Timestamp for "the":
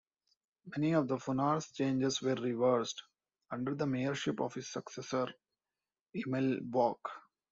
3.75-3.85